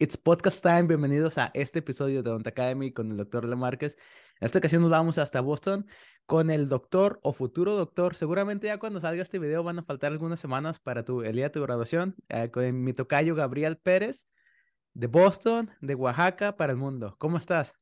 [0.00, 0.84] It's podcast time.
[0.84, 3.96] Bienvenidos a este episodio de Don't Academy con el doctor Le Márquez.
[4.40, 5.88] En esta ocasión nos vamos hasta Boston
[6.24, 8.14] con el doctor o futuro doctor.
[8.14, 11.46] Seguramente ya cuando salga este video van a faltar algunas semanas para tu, el día
[11.46, 12.14] de tu graduación.
[12.28, 14.28] Eh, con mi tocayo Gabriel Pérez
[14.94, 17.16] de Boston, de Oaxaca para el mundo.
[17.18, 17.74] ¿Cómo estás?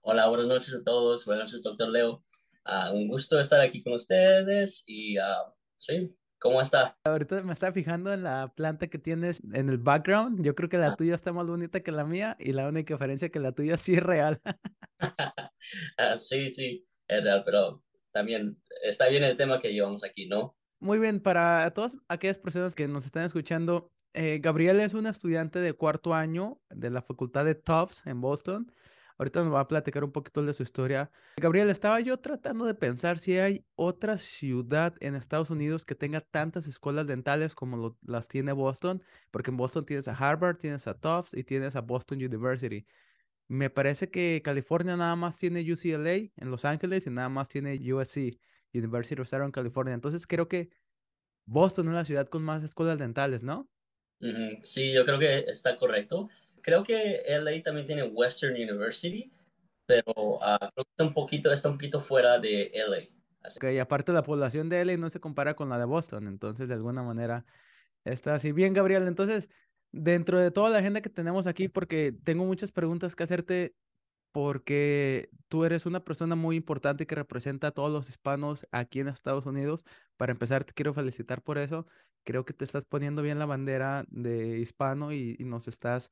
[0.00, 1.26] Hola, buenas noches a todos.
[1.26, 2.22] Buenas noches, doctor Leo.
[2.66, 6.12] Uh, un gusto estar aquí con ustedes y uh, sí,
[6.46, 6.96] ¿Cómo está?
[7.02, 10.44] Ahorita me está fijando en la planta que tienes en el background.
[10.44, 10.96] Yo creo que la ah.
[10.96, 13.76] tuya está más bonita que la mía y la única diferencia es que la tuya
[13.76, 14.40] sí es real.
[15.98, 20.56] Ah, sí, sí, es real, pero también está bien el tema que llevamos aquí, ¿no?
[20.78, 25.58] Muy bien, para todas aquellas personas que nos están escuchando, eh, Gabriel es un estudiante
[25.58, 28.70] de cuarto año de la Facultad de Tufts en Boston.
[29.18, 31.10] Ahorita nos va a platicar un poquito de su historia.
[31.38, 36.20] Gabriel, estaba yo tratando de pensar si hay otra ciudad en Estados Unidos que tenga
[36.20, 40.94] tantas escuelas dentales como las tiene Boston, porque en Boston tienes a Harvard, tienes a
[40.94, 42.86] Tufts y tienes a Boston University.
[43.48, 47.80] Me parece que California nada más tiene UCLA en Los Ángeles y nada más tiene
[47.92, 48.38] USC,
[48.74, 49.94] University of Southern California.
[49.94, 50.68] Entonces creo que
[51.46, 53.68] Boston es la ciudad con más escuelas dentales, ¿no?
[54.62, 56.28] Sí, yo creo que está correcto
[56.66, 59.32] creo que LA también tiene Western University,
[59.86, 62.96] pero uh, creo que está un poquito, está un poquito fuera de LA.
[63.40, 63.58] Así.
[63.58, 66.74] Ok, aparte la población de LA no se compara con la de Boston, entonces de
[66.74, 67.46] alguna manera
[68.04, 68.50] está así.
[68.50, 69.48] Bien, Gabriel, entonces,
[69.92, 73.76] dentro de toda la agenda que tenemos aquí, porque tengo muchas preguntas que hacerte,
[74.32, 79.06] porque tú eres una persona muy importante que representa a todos los hispanos aquí en
[79.06, 79.84] Estados Unidos.
[80.16, 81.86] Para empezar, te quiero felicitar por eso.
[82.24, 86.10] Creo que te estás poniendo bien la bandera de hispano y, y nos estás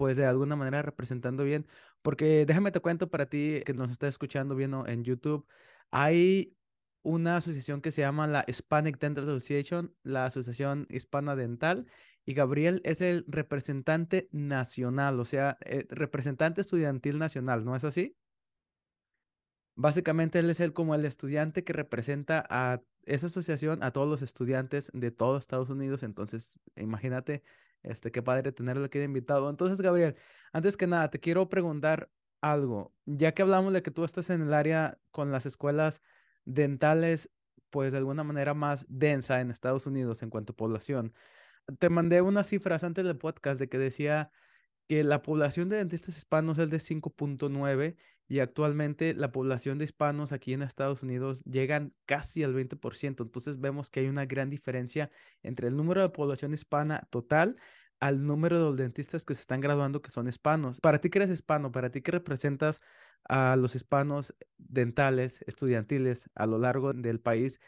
[0.00, 1.66] pues de alguna manera representando bien,
[2.00, 5.46] porque déjame te cuento para ti que nos está escuchando viendo en YouTube,
[5.90, 6.56] hay
[7.02, 11.86] una asociación que se llama la Hispanic Dental Association, la Asociación Hispana Dental,
[12.24, 18.16] y Gabriel es el representante nacional, o sea, eh, representante estudiantil nacional, ¿no es así?
[19.74, 24.22] Básicamente él es el como el estudiante que representa a esa asociación, a todos los
[24.22, 27.42] estudiantes de todo Estados Unidos, entonces imagínate
[27.82, 29.50] este, qué padre tenerlo aquí de invitado.
[29.50, 30.16] Entonces, Gabriel,
[30.52, 32.10] antes que nada, te quiero preguntar
[32.40, 32.94] algo.
[33.06, 36.02] Ya que hablamos de que tú estás en el área con las escuelas
[36.44, 37.30] dentales,
[37.70, 41.14] pues de alguna manera más densa en Estados Unidos en cuanto a población.
[41.78, 44.30] Te mandé unas cifras antes del podcast de que decía
[44.90, 47.94] que la población de dentistas hispanos es de 5.9
[48.26, 53.22] y actualmente la población de hispanos aquí en Estados Unidos llegan casi al 20%.
[53.22, 55.08] Entonces vemos que hay una gran diferencia
[55.44, 57.54] entre el número de población hispana total
[58.00, 60.80] al número de los dentistas que se están graduando que son hispanos.
[60.80, 62.82] Para ti que eres hispano, para ti que representas
[63.28, 67.60] a los hispanos dentales, estudiantiles a lo largo del país,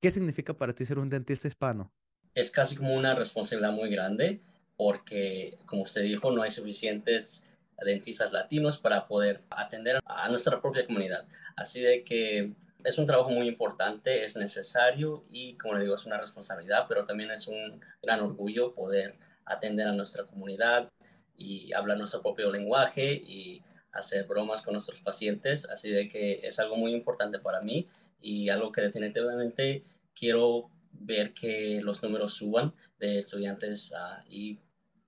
[0.00, 1.92] ¿qué significa para ti ser un dentista hispano?
[2.34, 4.44] Es casi como una responsabilidad muy grande
[4.78, 7.44] porque, como usted dijo, no hay suficientes
[7.84, 11.26] dentistas latinos para poder atender a nuestra propia comunidad.
[11.56, 12.52] Así de que
[12.84, 17.06] es un trabajo muy importante, es necesario y, como le digo, es una responsabilidad, pero
[17.06, 20.88] también es un gran orgullo poder atender a nuestra comunidad
[21.36, 23.60] y hablar nuestro propio lenguaje y
[23.90, 25.64] hacer bromas con nuestros pacientes.
[25.68, 27.88] Así de que es algo muy importante para mí
[28.22, 29.82] y algo que definitivamente
[30.14, 34.58] quiero ver que los números suban de estudiantes uh, y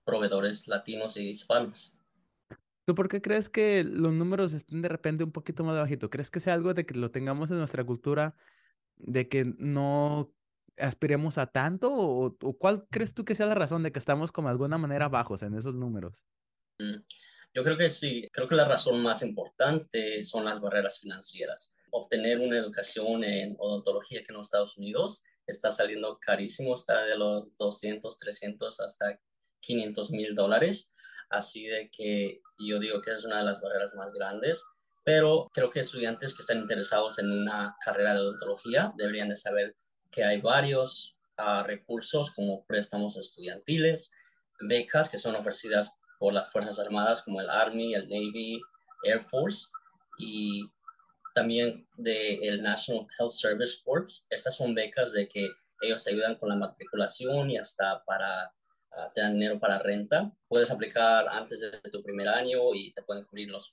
[0.04, 1.94] proveedores latinos y hispanos.
[2.84, 6.10] ¿Tú por qué crees que los números estén de repente un poquito más bajito?
[6.10, 8.34] ¿Crees que sea algo de que lo tengamos en nuestra cultura,
[8.96, 10.34] de que no
[10.76, 11.92] aspiremos a tanto?
[11.92, 15.08] ¿O, cuál crees tú que sea la razón de que estamos como de alguna manera
[15.08, 16.24] bajos en esos números?
[16.78, 16.96] Mm,
[17.54, 21.76] yo creo que sí, creo que la razón más importante son las barreras financieras.
[21.92, 27.16] Obtener una educación en odontología que en los Estados Unidos está saliendo carísimo, está de
[27.16, 29.20] los 200, 300 hasta
[29.60, 30.92] 500 mil dólares.
[31.28, 34.64] Así de que yo digo que es una de las barreras más grandes,
[35.04, 39.76] pero creo que estudiantes que están interesados en una carrera de odontología deberían de saber
[40.10, 44.10] que hay varios ah, recursos como préstamos estudiantiles,
[44.60, 48.60] becas que son ofrecidas por las Fuerzas Armadas como el Army, el Navy,
[49.04, 49.68] Air Force
[50.18, 50.68] y
[51.34, 54.26] también del el National Health Service Corps.
[54.28, 55.48] Estas son becas de que
[55.80, 58.52] ellos ayudan con la matriculación y hasta para
[59.14, 60.32] te dan dinero para renta.
[60.48, 63.72] Puedes aplicar antes de tu primer año y te pueden cubrir los,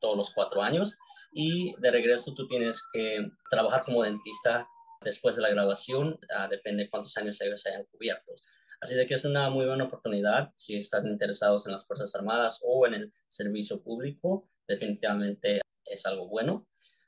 [0.00, 0.98] todos los cuatro años.
[1.32, 4.68] Y de regreso tú tienes que trabajar como dentista
[5.04, 8.32] después de la graduación, uh, depende de cuántos años ellos hayan cubierto.
[8.80, 12.60] Así de que es una muy buena oportunidad si están interesados en las Fuerzas Armadas
[12.62, 16.66] o en el servicio público, definitivamente es algo bueno.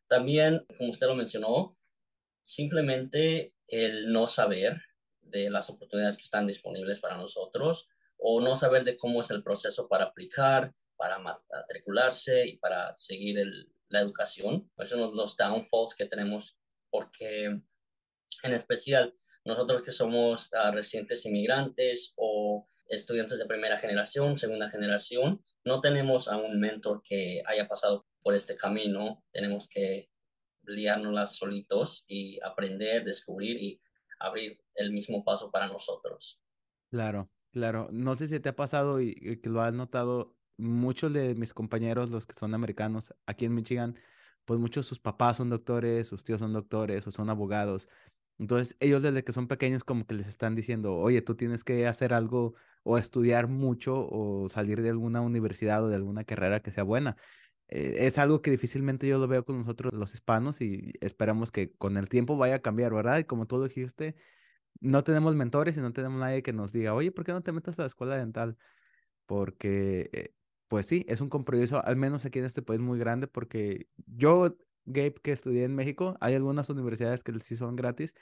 [0.08, 1.76] También, como usted lo mencionó,
[2.42, 4.80] simplemente el no saber
[5.30, 7.88] de las oportunidades que están disponibles para nosotros
[8.18, 13.38] o no saber de cómo es el proceso para aplicar, para matricularse y para seguir
[13.88, 14.70] la educación.
[14.78, 16.56] Esos son los downfalls que tenemos
[16.90, 17.44] porque
[18.42, 19.14] en especial
[19.44, 26.28] nosotros que somos uh, recientes inmigrantes o estudiantes de primera generación, segunda generación, no tenemos
[26.28, 29.24] a un mentor que haya pasado por este camino.
[29.32, 30.10] Tenemos que
[30.62, 33.80] liárnoslas solitos y aprender, descubrir y
[34.18, 36.40] abrir el mismo paso para nosotros.
[36.90, 37.88] Claro, claro.
[37.92, 42.10] No sé si te ha pasado y, que lo has notado, muchos de mis compañeros,
[42.10, 43.98] los que son americanos aquí en Michigan,
[44.44, 47.88] pues muchos sus papás son doctores, sus tíos son doctores o son abogados.
[48.38, 51.86] Entonces, ellos desde que son pequeños como que les están diciendo, oye, tú tienes que
[51.86, 56.70] hacer algo o estudiar mucho o salir de alguna universidad o de alguna carrera que
[56.70, 57.16] sea buena.
[57.68, 61.72] Eh, es algo que difícilmente yo lo veo con nosotros los hispanos y esperamos que
[61.74, 63.18] con el tiempo vaya a cambiar, ¿verdad?
[63.18, 64.14] Y como tú dijiste,
[64.80, 67.52] no tenemos mentores y no tenemos nadie que nos diga, oye, ¿por qué no te
[67.52, 68.58] metes a la escuela dental?
[69.26, 70.34] Porque, eh,
[70.68, 74.56] pues sí, es un compromiso, al menos aquí en este país muy grande, porque yo,
[74.84, 78.14] Gabe, que estudié en México, hay algunas universidades que sí son gratis,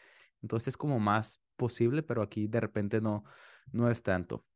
[0.43, 3.25] entonces es como más posible, pero aquí de repente no,
[3.73, 4.46] no es tanto.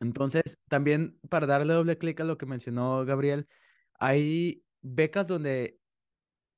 [0.00, 3.48] Entonces, también para darle doble clic a lo que mencionó Gabriel,
[3.98, 5.80] hay becas donde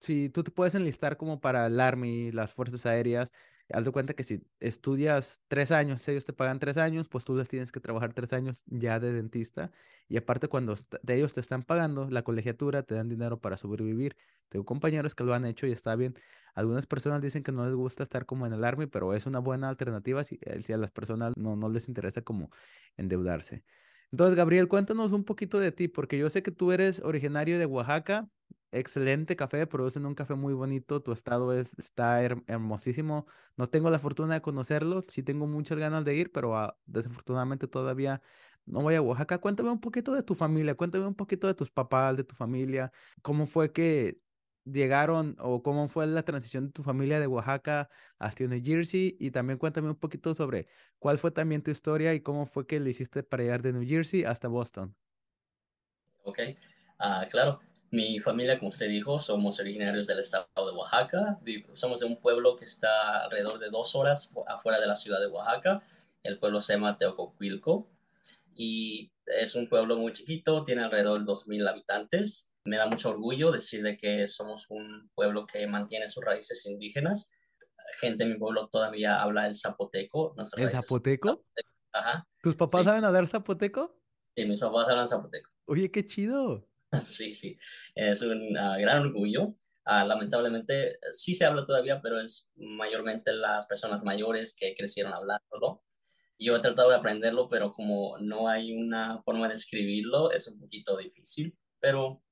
[0.01, 3.33] si tú te puedes enlistar como para el Army, las Fuerzas Aéreas,
[3.73, 7.37] haz de cuenta que si estudias tres años, ellos te pagan tres años, pues tú
[7.37, 9.71] les tienes que trabajar tres años ya de dentista.
[10.09, 14.17] Y aparte, cuando de ellos te están pagando la colegiatura, te dan dinero para sobrevivir.
[14.49, 16.15] Tengo compañeros que lo han hecho y está bien.
[16.55, 19.39] Algunas personas dicen que no les gusta estar como en el Army, pero es una
[19.39, 22.51] buena alternativa si, eh, si a las personas no, no les interesa como
[22.97, 23.65] endeudarse.
[24.13, 27.67] Entonces, Gabriel, cuéntanos un poquito de ti, porque yo sé que tú eres originario de
[27.67, 28.29] Oaxaca,
[28.73, 33.27] excelente café, producen un café muy bonito, tu estado es, está hermosísimo.
[33.57, 37.69] No tengo la fortuna de conocerlo, sí tengo muchas ganas de ir, pero ah, desafortunadamente
[37.69, 38.21] todavía
[38.67, 39.39] no voy a Oaxaca.
[39.39, 42.93] Cuéntame un poquito de tu familia, cuéntame un poquito de tus papás, de tu familia,
[43.23, 44.19] cómo fue que
[44.65, 49.31] llegaron o cómo fue la transición de tu familia de Oaxaca hasta New Jersey y
[49.31, 50.67] también cuéntame un poquito sobre
[50.99, 53.87] cuál fue también tu historia y cómo fue que le hiciste para llegar de New
[53.87, 54.95] Jersey hasta Boston.
[56.25, 56.39] Ok,
[57.01, 57.61] uh, claro.
[57.93, 61.41] Mi familia, como usted dijo, somos originarios del estado de Oaxaca.
[61.73, 65.27] Somos de un pueblo que está alrededor de dos horas afuera de la ciudad de
[65.27, 65.83] Oaxaca.
[66.23, 67.89] El pueblo se llama Teococuilco
[68.55, 73.53] y es un pueblo muy chiquito, tiene alrededor de 2.000 habitantes me da mucho orgullo
[73.53, 77.31] decir de que somos un pueblo que mantiene sus raíces indígenas.
[78.01, 80.35] Gente en mi pueblo todavía habla el zapoteco.
[80.57, 81.45] ¿El zapoteco?
[81.93, 82.27] Ajá.
[82.43, 84.01] ¿Tus papás saben hablar zapoteco?
[84.37, 85.51] Sí, mis papás hablan zapoteco.
[85.67, 86.67] Oye, qué chido.
[87.05, 87.57] Sí, sí.
[87.95, 89.53] Es un ah, gran orgullo.
[89.87, 95.85] Uh, lamentablemente sí se habla todavía, pero es mayormente las personas mayores que crecieron hablándolo.
[96.37, 100.59] Yo he tratado de aprenderlo, pero como no hay una forma de escribirlo, es un
[100.59, 101.57] poquito difícil.
[101.79, 102.23] Pero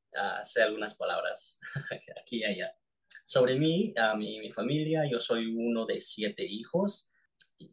[0.45, 1.61] sé algunas palabras
[2.21, 2.73] aquí y allá.
[3.25, 7.11] Sobre mí, a mi, mi familia, yo soy uno de siete hijos.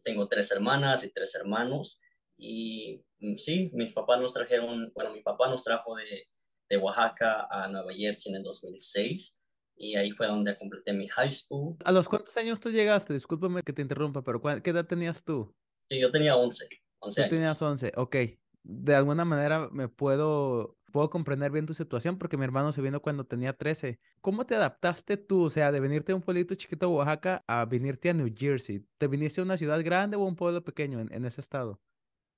[0.04, 2.02] Tengo tres hermanas y tres hermanos.
[2.38, 6.28] Y mm, sí, mis papás nos trajeron, bueno, mi papá nos trajo de,
[6.70, 9.40] de Oaxaca a Nueva Jersey en el 2006
[9.78, 11.76] y ahí fue donde completé mi high school.
[11.84, 13.14] ¿A los cuántos años tú llegaste?
[13.14, 15.54] Discúlpame que te interrumpa, pero ¿qué edad tenías tú?
[15.90, 16.68] Sí, yo tenía 11.
[17.00, 18.16] 11 tú tenías 11, ok.
[18.64, 23.02] De alguna manera me puedo puedo comprender bien tu situación porque mi hermano se vino
[23.02, 24.00] cuando tenía 13.
[24.22, 27.66] ¿Cómo te adaptaste tú, o sea, de venirte a un pueblito chiquito de Oaxaca a
[27.66, 28.80] venirte a New Jersey?
[28.98, 31.82] ¿Te viniste a una ciudad grande o a un pueblo pequeño en, ese estado?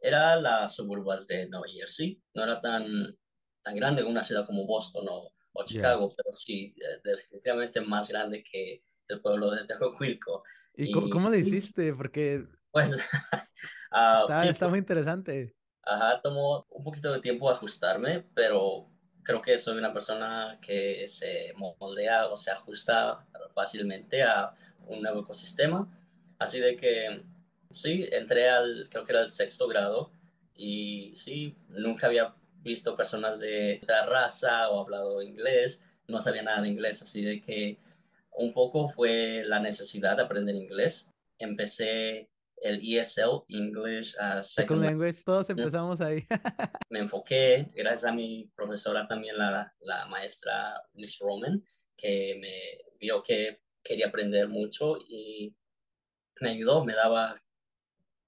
[0.01, 2.19] Era las suburbas de Nueva Jersey.
[2.33, 3.15] No era tan,
[3.61, 5.31] tan grande una ciudad como Boston o,
[5.63, 10.43] Chicago, pero sí, eh, definitivamente más grande que el pueblo de Tejocuilco.
[10.73, 11.93] ¿Y, cómo, le hiciste?
[11.93, 12.43] Porque...
[12.71, 12.91] Pues...
[12.93, 12.97] uh,
[14.29, 15.55] está, está muy interesante
[15.89, 18.89] Ajá, tomó un poquito de tiempo ajustarme, pero
[19.24, 23.25] creo que soy una persona que se moldea o se ajusta
[23.56, 24.53] fácilmente a
[24.86, 25.88] un nuevo ecosistema.
[26.39, 27.24] Así de que
[27.72, 30.12] sí, entré al, creo que era el sexto grado
[30.53, 36.62] y sí, nunca había visto personas de otra raza o hablado inglés, no sabía nada
[36.62, 37.77] de inglés, así de que
[38.32, 41.10] un poco fue la necesidad de aprender inglés.
[41.39, 42.29] Empecé
[42.61, 46.25] el ESL, English uh, Second Language, todos empezamos ahí.
[46.89, 51.63] me enfoqué, gracias a mi profesora también, la, la maestra Miss Roman,
[51.95, 55.55] que me vio que quería aprender mucho y
[56.41, 57.35] me ayudó, me daba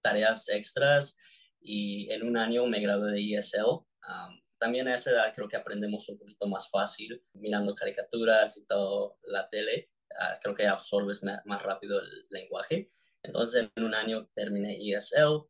[0.02, 1.18] tareas extras
[1.60, 3.66] y en un año me gradué de ESL.
[3.66, 8.66] Um, también a esa edad creo que aprendemos un poquito más fácil mirando caricaturas y
[8.66, 9.92] todo la tele.
[10.12, 12.92] Uh, creo que absorbes más rápido el lenguaje.
[13.24, 15.46] Entonces, en un año terminé ESL.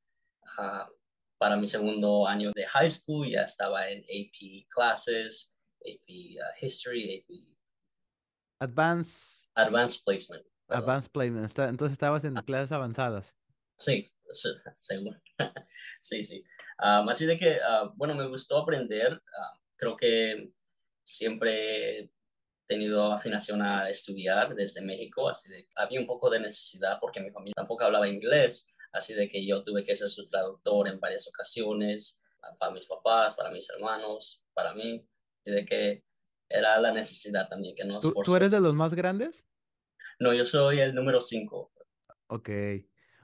[1.38, 7.18] para mi segundo año de high school ya estaba en AP classes, AP uh, History,
[7.18, 7.58] AP
[8.60, 10.46] Advanced, Advanced Placement.
[10.68, 11.58] Advanced Placement.
[11.58, 13.36] Entonces estabas en clases avanzadas.
[13.78, 14.12] Sí,
[14.76, 15.18] seguro.
[16.00, 16.44] sí, sí.
[16.80, 19.14] Um, así de que, uh, bueno, me gustó aprender.
[19.14, 20.52] Uh, creo que
[21.04, 22.12] siempre
[22.70, 27.32] tenido afinación a estudiar desde México, así de había un poco de necesidad porque mi
[27.32, 31.28] familia tampoco hablaba inglés, así de que yo tuve que ser su traductor en varias
[31.28, 32.22] ocasiones,
[32.60, 35.04] para mis papás, para mis hermanos, para mí,
[35.42, 36.04] así de que
[36.48, 39.48] era la necesidad también que nos ¿Tú, ¿Tú eres de los más grandes?
[40.20, 41.72] No, yo soy el número 5.
[42.28, 42.50] Ok,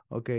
[0.07, 0.29] ok.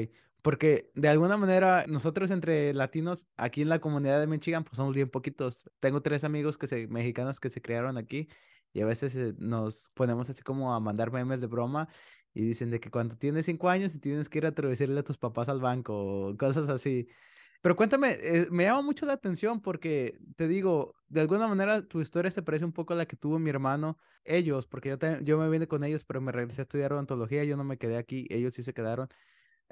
[0.42, 4.94] Porque de alguna manera nosotros entre latinos aquí en la comunidad de Michigan pues somos
[4.94, 5.70] bien poquitos.
[5.78, 8.28] Tengo tres amigos que se, mexicanos que se criaron aquí
[8.76, 11.88] y a veces eh, nos ponemos así como a mandar memes de broma
[12.34, 15.02] y dicen de que cuando tienes cinco años y tienes que ir a traducirle a
[15.02, 15.94] tus papás al banco
[16.28, 17.08] o cosas así.
[17.62, 22.02] Pero cuéntame, eh, me llama mucho la atención porque te digo, de alguna manera tu
[22.02, 23.96] historia se parece un poco a la que tuvo mi hermano.
[24.24, 27.56] Ellos, porque yo, yo me vine con ellos, pero me regresé a estudiar odontología, yo
[27.56, 29.08] no me quedé aquí, ellos sí se quedaron.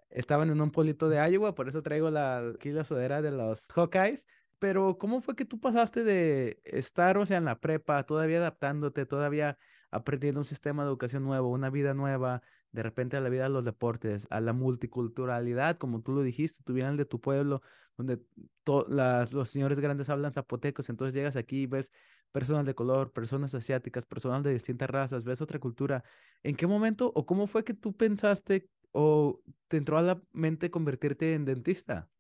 [0.09, 2.85] Estaban en un pueblito de Iowa, por eso traigo la, aquí la
[3.21, 4.27] de los Hawkeyes.
[4.59, 9.07] Pero ¿cómo fue que tú pasaste de estar, o sea, en la prepa, todavía adaptándote,
[9.07, 9.59] todavía
[9.91, 12.43] aprendiendo un sistema de educación nuevo, una vida nueva,
[12.73, 16.63] de repente a la vida de los deportes, a la multiculturalidad, como tú lo dijiste,
[16.65, 17.63] tú vienes de tu pueblo,
[17.97, 18.21] donde
[18.67, 21.91] los señores grandes hablan zapotecos, entonces llegas aquí y ves
[22.33, 26.03] personas de color, personas asiáticas, personas de distintas razas, ves otra cultura.
[26.43, 30.71] ¿En qué momento o cómo fue que tú pensaste o te entró a la mente
[30.71, 32.11] convertirte en dentista?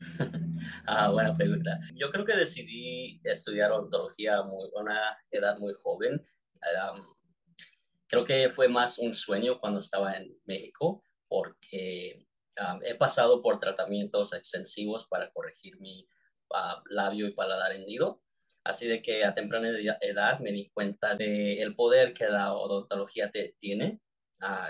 [0.86, 1.80] ah, buena pregunta.
[1.94, 6.24] Yo creo que decidí estudiar odontología a una edad muy joven
[8.10, 12.26] creo que fue más un sueño cuando estaba en México, porque
[12.82, 16.06] he pasado por tratamientos extensivos para corregir mi
[16.52, 18.22] ah, labio y paladar hendido.
[18.64, 23.56] Así de que a temprana edad me di cuenta del poder que la odontología te,
[23.58, 24.00] tiene.
[24.40, 24.68] Ah,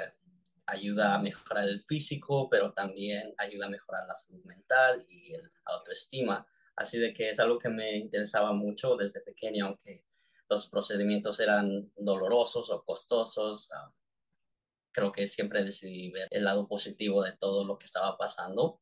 [0.71, 5.51] ayuda a mejorar el físico, pero también ayuda a mejorar la salud mental y el
[5.65, 6.47] autoestima.
[6.77, 10.05] Así de que es algo que me interesaba mucho desde pequeño, aunque
[10.49, 13.71] los procedimientos eran dolorosos o costosos.
[13.73, 13.89] Ah,
[14.93, 18.81] creo que siempre decidí ver el lado positivo de todo lo que estaba pasando.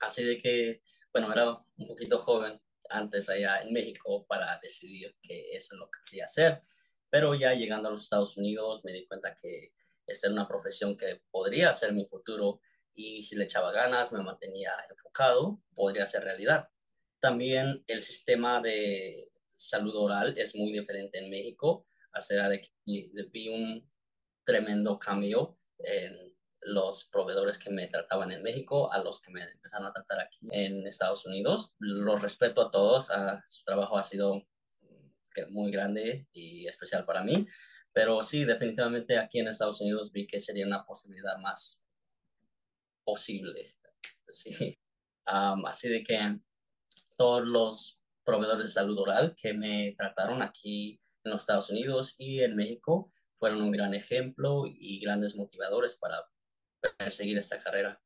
[0.00, 0.82] Así de que,
[1.12, 6.00] bueno, era un poquito joven antes allá en México para decidir eso es lo que
[6.08, 6.62] quería hacer.
[7.10, 9.72] Pero ya llegando a los Estados Unidos me di cuenta que
[10.06, 12.60] esta era una profesión que podría ser mi futuro
[12.94, 16.68] y si le echaba ganas, me mantenía enfocado, podría ser realidad.
[17.20, 21.86] También el sistema de salud oral es muy diferente en México,
[22.20, 22.70] sea, de que
[23.32, 23.90] vi un
[24.44, 29.86] tremendo cambio en los proveedores que me trataban en México a los que me empezaron
[29.86, 31.74] a tratar aquí en Estados Unidos.
[31.78, 33.10] Los respeto a todos,
[33.44, 34.36] su trabajo ha sido
[34.80, 37.46] mm, muy grande y especial para mí,
[37.94, 41.82] pero sí, definitivamente aquí en Estados Unidos vi que sería una posibilidad más
[43.04, 43.76] posible.
[44.28, 44.76] Sí.
[45.24, 46.40] así de que
[47.16, 52.40] todos los proveedores de salud oral que me trataron aquí en los Estados Unidos y
[52.40, 58.00] en México fueron un gran ejemplo y grandes motivadores para seguir esta carrera.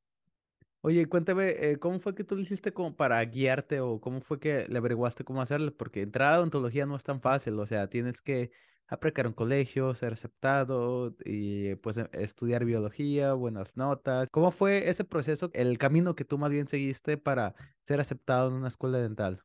[0.82, 4.38] Oye, cuéntame, eh, ¿cómo fue que tú lo hiciste como para guiarte o cómo fue
[4.38, 5.74] que le averiguaste cómo hacerlo?
[5.76, 8.52] Porque entrar a odontología no es tan fácil, o sea, tienes que
[8.88, 14.28] aplicar un colegio, ser aceptado y pues e, estudiar biología, buenas notas.
[14.30, 17.54] ¿Cómo fue ese proceso, el camino que tú más bien seguiste para
[17.86, 19.42] ser aceptado en una escuela dental?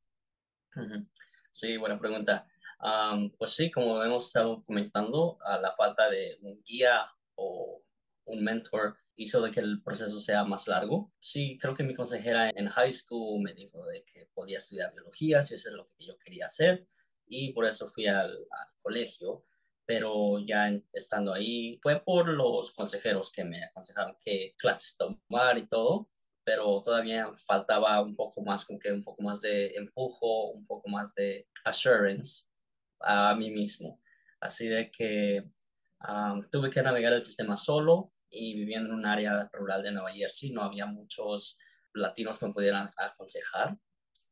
[1.52, 2.48] Sí, buena pregunta.
[3.38, 7.84] pues sí, como hemos estado comentando, a la falta de un guía o
[8.26, 11.12] un mentor hizo de que el proceso sea más largo.
[11.20, 15.44] Sí, creo que mi consejera en high school me dijo de que podía estudiar biología,
[15.44, 16.88] si eso es lo que yo quería hacer,
[17.28, 19.46] y por eso fui al, al colegio.
[19.86, 25.68] Pero ya estando ahí, fue por los consejeros que me aconsejaron qué clases tomar y
[25.68, 26.10] todo
[26.44, 30.90] pero todavía faltaba un poco más, como que un poco más de empujo, un poco
[30.90, 32.46] más de assurance
[33.00, 34.02] a mí mismo.
[34.40, 35.44] Así de que
[36.52, 40.52] tuve que navegar el sistema solo y viviendo en un área rural de Nueva Jersey,
[40.52, 41.58] no había muchos
[41.94, 43.78] latinos que me pudieran aconsejar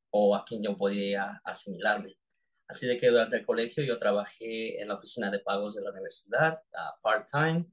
[0.10, 2.15] o a quien yo podía asimilarme.
[2.72, 5.92] Así de que durante el colegio yo trabajé en la oficina de pagos de la
[5.92, 6.62] universidad,
[7.01, 7.70] part-time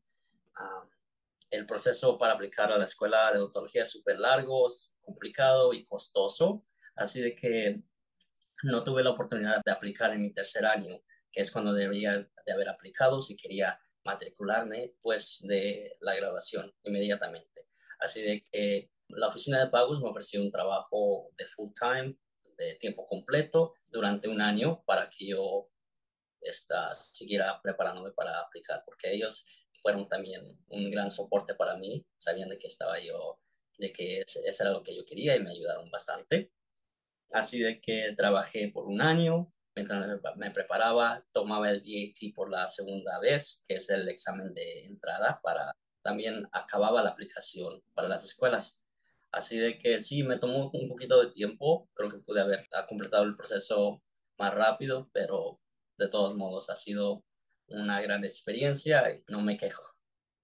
[1.51, 4.67] el proceso para aplicar a la escuela de odontología es súper largo,
[5.01, 7.81] complicado y costoso, así de que
[8.65, 11.01] no tuve la oportunidad de aplicar en mi tercer año,
[11.31, 17.69] que es cuando debería de haber aplicado si quería matricularme pues de la graduación inmediatamente.
[18.01, 22.15] Así de que La oficina de pagos me ofreció un trabajo de full time,
[22.59, 25.71] de tiempo completo, durante un año para que yo
[26.41, 29.47] esta, siguiera preparándome para aplicar, porque ellos
[29.81, 33.41] fueron también un gran soporte para mí, sabían de que estaba yo,
[33.79, 36.53] de que eso era lo que yo quería y me ayudaron bastante.
[37.33, 40.05] Así de que trabajé por un año, mientras
[40.37, 45.41] me preparaba, tomaba el DAT por la segunda vez, que es el examen de entrada
[45.43, 48.81] para también acababa la aplicación para las escuelas.
[49.33, 53.25] Así de que sí, me tomó un poquito de tiempo, creo que pude haber completado
[53.25, 54.03] el proceso
[54.39, 55.61] más rápido, pero
[55.99, 57.25] de todos modos ha sido
[57.67, 59.83] una gran experiencia y no me quejo.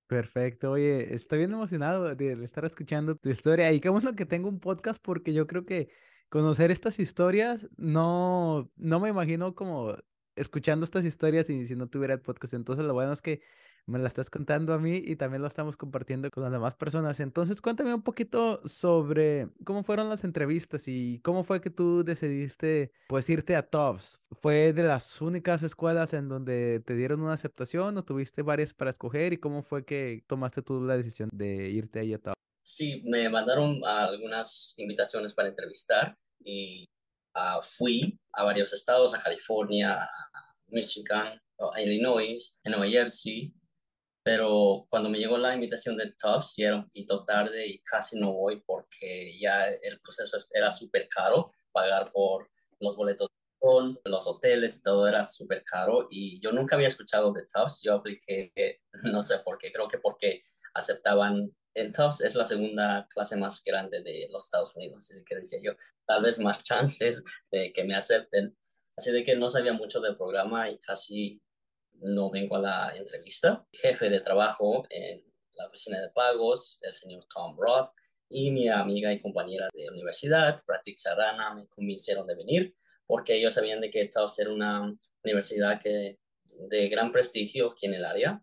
[0.06, 4.48] Perfecto, oye, estoy bien emocionado de estar escuchando tu historia y qué bueno que tengo
[4.48, 5.88] un podcast porque yo creo que
[6.28, 9.96] conocer estas historias no, no me imagino como
[10.36, 12.54] escuchando estas historias y si no tuviera podcast.
[12.54, 13.40] Entonces lo bueno es que
[13.86, 17.20] me la estás contando a mí y también lo estamos compartiendo con las demás personas.
[17.20, 22.92] Entonces, cuéntame un poquito sobre cómo fueron las entrevistas y cómo fue que tú decidiste
[23.08, 24.18] pues irte a Tufts.
[24.32, 28.90] ¿Fue de las únicas escuelas en donde te dieron una aceptación o tuviste varias para
[28.90, 32.40] escoger y cómo fue que tomaste tú la decisión de irte ahí a Tufts?
[32.62, 36.88] Sí, me mandaron algunas invitaciones para entrevistar y
[37.34, 40.08] uh, fui a varios estados, a California, a
[40.68, 43.54] Michigan, a Illinois, a Nueva Jersey,
[44.24, 48.18] pero cuando me llegó la invitación de Tufts ya era un poquito tarde y casi
[48.18, 52.50] no voy porque ya el proceso era súper caro, pagar por
[52.80, 53.28] los boletos
[54.04, 58.52] los hoteles, todo era súper caro y yo nunca había escuchado de Tufts, yo apliqué,
[59.04, 63.62] no sé por qué, creo que porque aceptaban, en Tufts es la segunda clase más
[63.64, 65.72] grande de los Estados Unidos, así que decía yo,
[66.06, 68.56] tal vez más chances de que me acepten,
[68.96, 71.40] así de que no sabía mucho del programa y casi
[72.00, 73.66] no vengo a la entrevista.
[73.72, 75.24] Jefe de trabajo en
[75.56, 77.90] la oficina de pagos, el señor Tom Roth,
[78.28, 82.74] y mi amiga y compañera de universidad, Pratik Sarana, me convencieron de venir
[83.06, 86.18] porque ellos sabían de que Tufts era una universidad que,
[86.68, 88.42] de gran prestigio aquí en el área.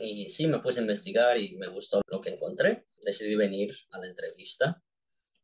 [0.00, 2.86] Y sí, me puse a investigar y me gustó lo que encontré.
[3.02, 4.82] Decidí venir a la entrevista.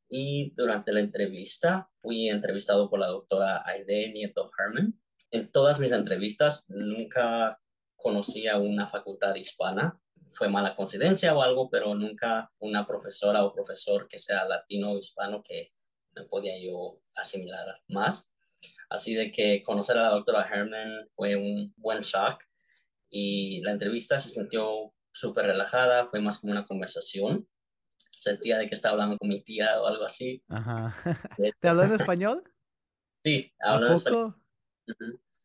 [0.08, 5.92] Y durante la entrevista fui entrevistado por la doctora Aide Nieto Herman, en todas mis
[5.92, 7.60] entrevistas nunca
[7.96, 10.00] conocí a una facultad hispana.
[10.28, 14.98] Fue mala coincidencia o algo, pero nunca una profesora o profesor que sea latino o
[14.98, 15.72] hispano que
[16.14, 18.30] me podía yo asimilar más.
[18.88, 22.42] Así de que conocer a la doctora Herman fue un buen shock
[23.10, 27.48] y la entrevista se sintió súper relajada, fue más como una conversación.
[28.12, 30.42] Sentía de que estaba hablando con mi tía o algo así.
[30.48, 30.94] Ajá.
[31.60, 32.44] ¿Te habló en español?
[33.24, 34.45] Sí, habló en español.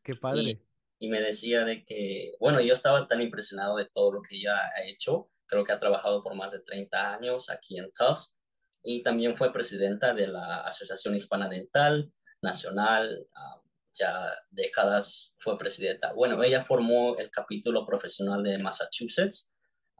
[0.04, 0.62] Qué padre.
[1.00, 4.56] Y, me decía de que, bueno, yo estaba tan impresionado de todo lo que ella
[4.56, 5.32] ha hecho.
[5.48, 8.36] Creo que ha trabajado por más de 30 años aquí en Tufts
[8.84, 13.28] y también fue presidenta de la Asociación Hispana Dental Nacional.
[13.36, 13.62] Ah,
[13.94, 16.14] ya décadas fue presidenta.
[16.14, 19.52] Bueno, ella formó el capítulo profesional de Massachusetts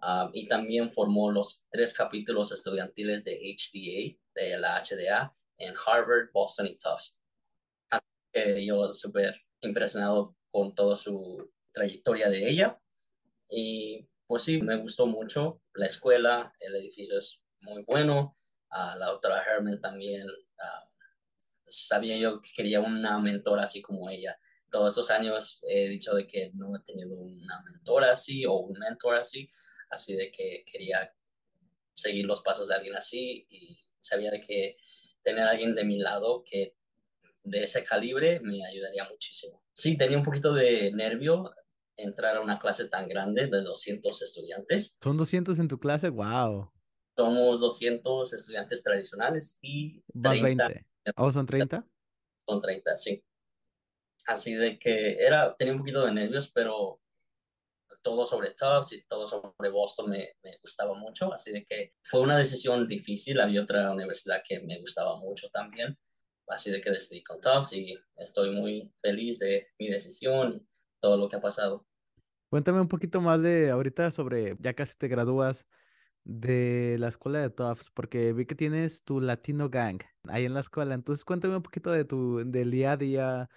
[0.02, 6.32] ah, y también formó los tres capítulos estudiantiles de HDA, de la HDA, en Harvard,
[6.34, 7.21] Boston y Tufts.
[8.32, 12.80] Que yo súper impresionado con toda su trayectoria de ella.
[13.50, 18.34] Y pues sí, me gustó mucho la escuela, el edificio es muy bueno.
[18.70, 20.26] a la doctora Herman también
[21.72, 24.38] sabía yo que quería una mentora así como ella.
[24.70, 28.78] Todos estos años he dicho de que no he tenido una mentora así o un
[28.80, 29.50] mentor así,
[29.90, 31.14] así de que quería
[31.94, 34.78] seguir los pasos de alguien así y sabía de que
[35.24, 36.76] tener a alguien de mi lado que
[37.44, 39.64] de ese calibre me ayudaría muchísimo.
[39.74, 41.52] Sí, tenía un poquito de nervio
[41.98, 44.98] entrar a una clase tan grande de 200 estudiantes.
[45.02, 46.10] ¿Son 200 en tu clase?
[46.10, 46.72] ¡Wow!
[47.16, 50.68] Somos 200 estudiantes tradicionales y 30.
[50.68, 50.86] 20.
[51.18, 51.86] ¿O son 30?
[52.48, 53.24] Son 30, sí.
[54.26, 57.02] Así de que era, tenía un poquito de nervios, pero
[58.02, 62.22] todo sobre Tufts y todo sobre Boston me, me, gustaba mucho, así de que fue
[62.22, 63.40] una decisión difícil.
[63.40, 65.98] Había otra universidad que me gustaba mucho también,
[66.52, 70.68] así de que decidí con Tufts y estoy muy feliz de mi decisión y
[71.00, 71.88] todo lo que ha pasado.
[72.50, 75.66] Cuéntame un poquito más de ahorita sobre, ya casi te gradúas
[76.24, 80.60] de la escuela de Tufts, porque vi que tienes tu Latino Gang ahí en la
[80.60, 80.94] escuela.
[80.94, 83.50] Entonces cuéntame un poquito de tu, del día a día,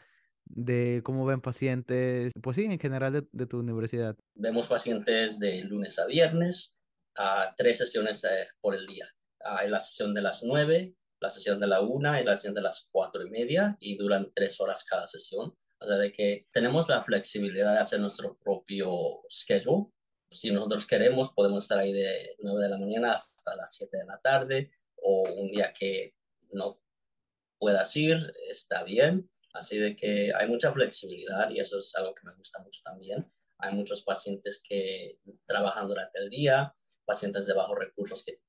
[0.46, 4.16] de cómo ven pacientes, pues sí, en general de, de tu universidad.
[4.34, 6.78] Vemos pacientes de lunes a viernes,
[7.16, 9.06] a tres sesiones eh, por el día.
[9.40, 12.60] Hay la sesión de las nueve, la sesión de la una y la sesión de
[12.60, 15.56] las cuatro y media y duran tres horas cada sesión.
[15.80, 19.86] O sea, de que tenemos la flexibilidad de hacer nuestro propio schedule
[20.34, 24.04] si nosotros queremos, podemos estar ahí de 9 de la mañana hasta las 7 de
[24.04, 26.14] la tarde o un día que
[26.50, 26.80] no
[27.58, 28.18] puedas ir,
[28.50, 29.30] está bien.
[29.52, 33.32] Así de que hay mucha flexibilidad y eso es algo que me gusta mucho también.
[33.58, 38.40] Hay muchos pacientes que trabajan durante el día, pacientes de bajos recursos que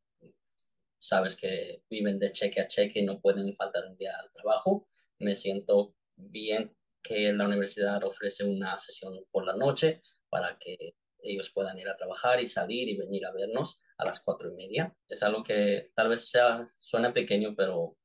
[0.97, 4.87] sabes que viven de cheque a cheque y no pueden faltar un día al trabajo.
[5.19, 11.51] Me siento bien que la universidad ofrece una sesión por la noche para que ellos
[11.51, 14.95] puedan ir a trabajar y salir y venir a vernos a las cuatro y media.
[15.07, 17.97] Es algo que tal vez sea, suena pequeño, pero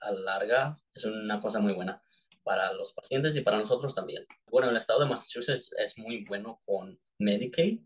[0.00, 2.02] a la larga es una cosa muy buena
[2.42, 4.24] para los pacientes y para nosotros también.
[4.50, 7.80] Bueno, el estado de Massachusetts es muy bueno con Medicaid.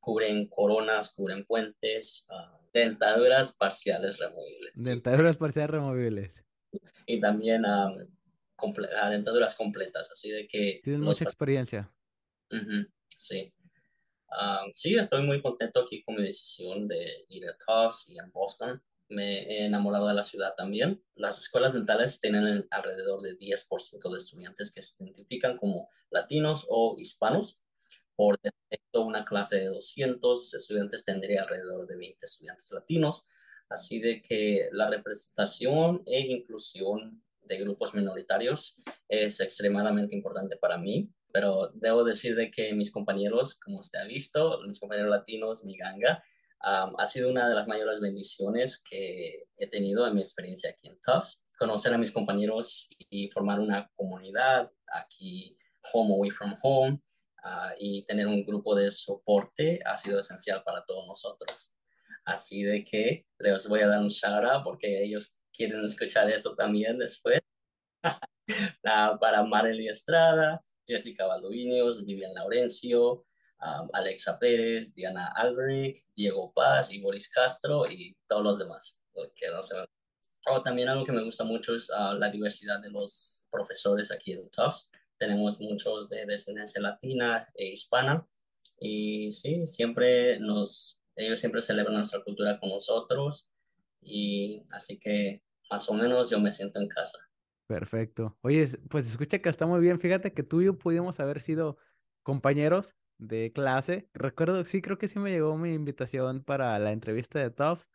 [0.00, 4.84] Cubren coronas, cubren puentes, uh, dentaduras parciales removibles.
[4.84, 6.44] Dentaduras parciales removibles.
[7.06, 7.96] Y también um,
[9.10, 10.80] dentaduras completas, así de que...
[10.82, 11.92] Tienen mucha experiencia.
[13.16, 13.52] sí.
[14.72, 18.82] sí, estoy muy contento aquí con mi decisión de ir a Tufts y en Boston.
[19.10, 21.02] Me he enamorado de la ciudad también.
[21.14, 26.94] Las escuelas dentales tienen alrededor de 10% de estudiantes que se identifican como latinos o
[26.98, 27.60] hispanos.
[28.18, 33.28] Por defecto, una clase de 200 estudiantes tendría alrededor de 20 estudiantes latinos.
[33.68, 38.76] Así de que la representación e inclusión de grupos minoritarios
[39.08, 44.04] es extremadamente importante para mí, pero debo decir de que mis compañeros, como usted ha
[44.04, 46.20] visto, mis compañeros latinos, mi ganga,
[46.60, 50.98] ha sido una de las mayores bendiciones que he tenido en mi experiencia aquí en
[51.00, 51.40] Tufts.
[51.56, 55.56] Conocer a mis compañeros y formar una comunidad aquí,
[55.92, 57.00] Home Away from Home,
[57.44, 61.72] uh, y tener un grupo de soporte ha sido esencial para todos nosotros.
[62.24, 66.54] Así de que les voy a dar un shout out porque ellos quieren escuchar eso
[66.54, 67.40] también después.
[69.20, 73.26] para Marely Estrada, Jessica Valdovinos, Vivian Laurencio,
[73.60, 79.00] um, Alexa Pérez, Diana Albrecht, Diego Paz y Boris Castro y todos los demás.
[79.34, 79.60] Que no
[80.46, 84.32] oh, también algo que me gusta mucho es uh, la diversidad de los profesores aquí
[84.32, 84.88] en Tufts.
[85.18, 88.26] Tenemos muchos de descendencia latina e hispana
[88.80, 93.48] y sí, siempre nos, ellos siempre celebran nuestra cultura con nosotros
[94.00, 97.18] y así que más o menos yo me siento en casa.
[97.66, 98.38] Perfecto.
[98.40, 100.00] Oye, pues escucha que está muy bien.
[100.00, 101.76] Fíjate que tú y yo pudimos haber sido
[102.22, 104.08] compañeros de clase.
[104.14, 107.86] Recuerdo, sí, creo que sí me llegó mi invitación para la entrevista de Tufts.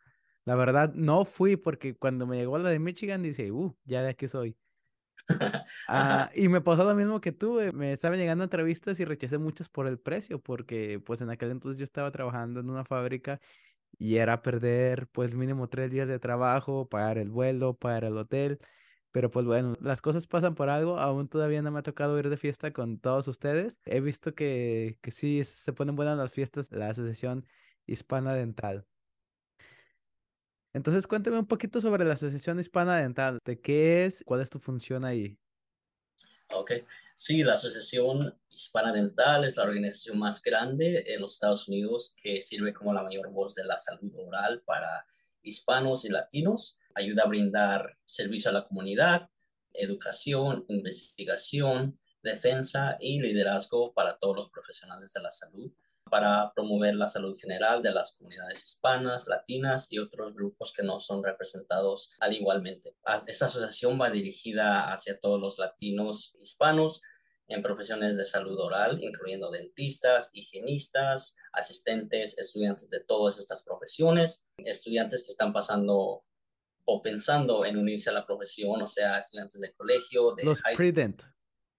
[0.46, 4.10] La verdad, no fui porque cuando me llegó la de Michigan, dice, uh, ya de
[4.10, 4.58] aquí soy.
[5.88, 9.38] ah, y me pasó lo mismo que tú, eh, me estaban llegando entrevistas y rechacé
[9.38, 13.40] muchas por el precio, porque pues en aquel entonces yo estaba trabajando en una fábrica
[14.00, 18.60] y era perder pues mínimo tres días de trabajo, pagar el vuelo, pagar el hotel.
[19.12, 21.00] Pero pues bueno, las cosas pasan por algo.
[21.00, 23.80] Aún todavía no me ha tocado ir de fiesta con todos ustedes.
[23.86, 27.48] He visto que, que sí se ponen buenas las fiestas, la Asociación
[27.88, 28.88] Hispana Dental.
[30.74, 33.38] Entonces cuéntame un poquito sobre la Asociación Hispana Dental.
[33.46, 34.24] ¿De qué es?
[34.26, 35.38] ¿Cuál es tu función ahí?
[36.52, 36.72] Ok,
[37.16, 42.42] sí, la Asociación Hispana Dental es la organización más grande en los Estados Unidos que
[42.42, 45.06] sirve como la mayor voz de la salud oral para
[45.44, 46.78] hispanos y latinos.
[46.96, 49.30] Ayuda a brindar servicio a la comunidad,
[49.74, 55.72] educación, investigación, defensa y liderazgo para todos los profesionales de la salud
[56.14, 61.00] para promover la salud general de las comunidades hispanas, latinas y otros grupos que no
[61.00, 62.96] son representados al igualmente.
[63.26, 67.02] Esta asociación va dirigida hacia todos los latinos hispanos
[67.48, 75.24] en profesiones de salud oral, incluyendo dentistas, higienistas, asistentes, estudiantes de todas estas profesiones, estudiantes
[75.24, 76.26] que están pasando
[76.86, 81.24] o pensando en unirse a la profesión, o sea, estudiantes de colegio, de los pre-dent.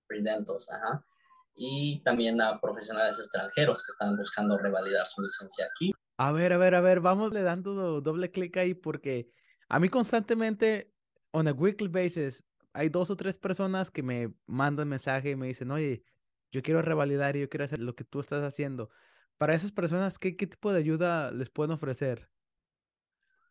[0.08, 1.06] Pre-dentos, ajá
[1.54, 5.92] y también a profesionales extranjeros que están buscando revalidar su licencia aquí.
[6.16, 9.30] A ver, a ver, a ver, vamos le dando doble clic ahí porque
[9.68, 10.92] a mí constantemente,
[11.32, 15.46] on a weekly basis, hay dos o tres personas que me mandan mensaje y me
[15.46, 16.04] dicen, oye,
[16.50, 18.90] yo quiero revalidar y yo quiero hacer lo que tú estás haciendo.
[19.38, 22.28] Para esas personas, ¿qué, qué tipo de ayuda les pueden ofrecer?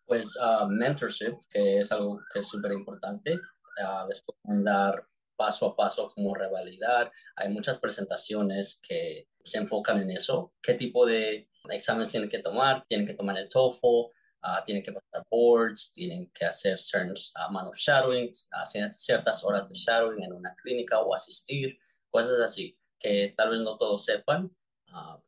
[0.05, 3.35] Pues uh, mentorship, que es algo que es súper importante.
[3.35, 7.11] Uh, les pueden dar paso a paso cómo revalidar.
[7.35, 10.53] Hay muchas presentaciones que se enfocan en eso.
[10.61, 12.85] ¿Qué tipo de exámenes tienen que tomar?
[12.87, 17.69] Tienen que tomar el TOEFL, uh, tienen que pasar boards, tienen que hacer certain amount
[17.69, 21.77] of shadowing, hacer ciertas horas de shadowing en una clínica o asistir,
[22.09, 24.55] cosas así que tal vez no todos sepan.
[24.87, 25.19] Uh,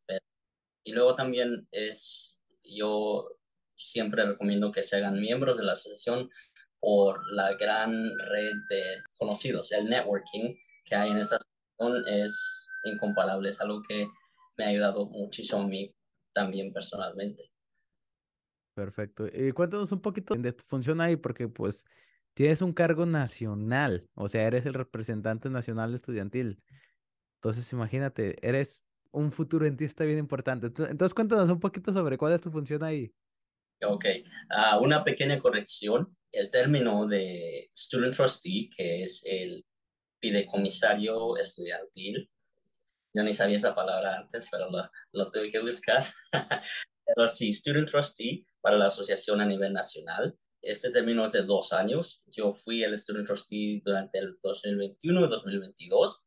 [0.84, 3.28] y luego también es, yo
[3.74, 6.30] siempre recomiendo que se hagan miembros de la asociación
[6.86, 9.72] por la gran red de conocidos.
[9.72, 11.36] El networking que hay en esta
[11.76, 14.06] zona es incomparable, es algo que
[14.56, 15.92] me ha ayudado muchísimo a mí
[16.32, 17.50] también personalmente.
[18.74, 19.26] Perfecto.
[19.26, 21.84] Y cuéntanos un poquito de tu función ahí, porque pues
[22.34, 26.62] tienes un cargo nacional, o sea, eres el representante nacional estudiantil.
[27.38, 30.68] Entonces, imagínate, eres un futurentista bien importante.
[30.68, 33.12] Entonces, cuéntanos un poquito sobre cuál es tu función ahí.
[33.82, 34.04] Ok,
[34.50, 36.16] uh, una pequeña corrección.
[36.32, 39.64] El término de student trustee, que es el
[40.20, 42.28] fideicomisario estudiantil,
[43.14, 46.06] yo ni sabía esa palabra antes, pero lo, lo tuve que buscar.
[47.06, 50.36] pero sí, student trustee para la asociación a nivel nacional.
[50.60, 52.22] Este término es de dos años.
[52.26, 56.24] Yo fui el student trustee durante el 2021 y 2022.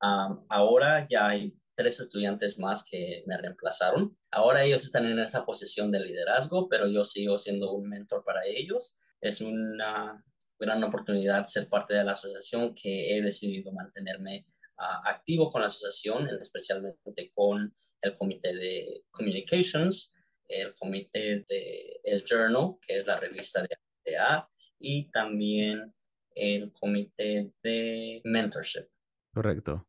[0.00, 4.16] ahora ya hay tres estudiantes más que me reemplazaron.
[4.30, 8.40] Ahora ellos están en esa posición de liderazgo, pero yo sigo siendo un mentor para
[8.46, 8.98] ellos.
[9.20, 10.24] Es una
[10.58, 14.46] gran oportunidad ser parte de la asociación que he decidido mantenerme
[14.78, 20.12] uh, activo con la asociación, especialmente con el comité de communications,
[20.48, 25.94] el comité de el journal, que es la revista de ADA, y también
[26.34, 28.86] el comité de mentorship.
[29.34, 29.86] Correcto.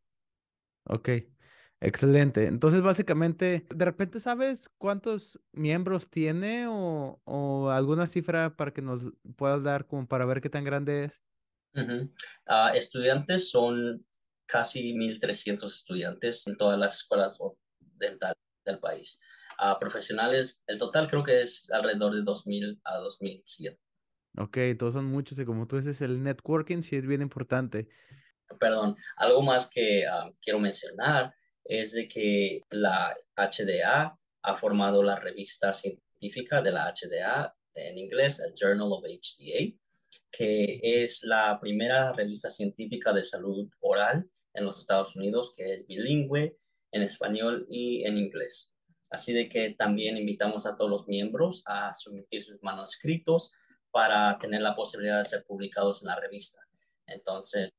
[0.85, 1.09] Ok.
[1.79, 2.47] Excelente.
[2.47, 9.01] Entonces, básicamente, ¿de repente sabes cuántos miembros tiene o, o alguna cifra para que nos
[9.35, 11.21] puedas dar como para ver qué tan grande es?
[12.47, 14.03] Ah, estudiantes son
[14.47, 17.37] casi 1.300 estudiantes en todas las escuelas
[17.79, 19.19] dentales del país.
[19.59, 23.77] A profesionales, el total creo que es alrededor de 2.000 a 2.100.
[24.37, 27.87] Ok, todos son muchos y como tú dices, el networking sí es bien importante.
[28.59, 31.33] Perdón, algo más que ah, quiero mencionar
[31.67, 38.39] es de que la HDA ha formado la revista científica de la HDA en inglés,
[38.39, 39.77] el Journal of HDA,
[40.31, 45.85] que es la primera revista científica de salud oral en los Estados Unidos que es
[45.85, 46.57] bilingüe
[46.91, 48.71] en español y en inglés.
[49.09, 53.53] Así de que también invitamos a todos los miembros a someter sus manuscritos
[53.91, 56.59] para tener la posibilidad de ser publicados en la revista.
[57.05, 57.73] Entonces,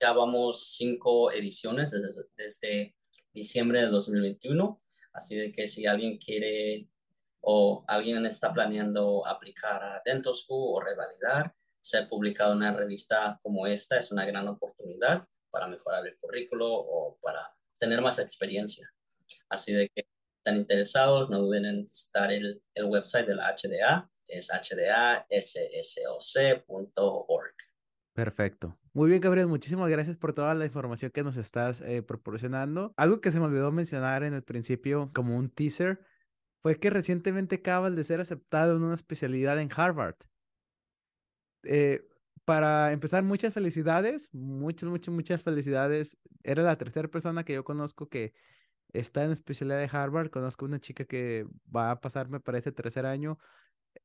[0.00, 1.92] ya vamos cinco ediciones
[2.36, 2.94] desde
[3.32, 4.76] diciembre de 2021.
[5.12, 6.88] Así de que si alguien quiere
[7.40, 13.66] o alguien está planeando aplicar a Dental o revalidar, ser publicado en una revista como
[13.66, 18.92] esta es una gran oportunidad para mejorar el currículo o para tener más experiencia.
[19.48, 20.04] Así de que
[20.38, 24.48] están interesados, no duden en visitar el, el website de la HDA, es
[26.08, 27.54] hdassoc.org.
[28.20, 28.78] Perfecto.
[28.92, 32.92] Muy bien, Gabriel, muchísimas gracias por toda la información que nos estás eh, proporcionando.
[32.98, 36.04] Algo que se me olvidó mencionar en el principio como un teaser
[36.60, 40.16] fue que recientemente acabas de ser aceptado en una especialidad en Harvard.
[41.62, 42.06] Eh,
[42.44, 46.18] para empezar, muchas felicidades, muchas, muchas, muchas felicidades.
[46.42, 48.34] Era la tercera persona que yo conozco que
[48.92, 50.28] está en especialidad de Harvard.
[50.28, 53.38] Conozco una chica que va a pasar, me parece, tercer año.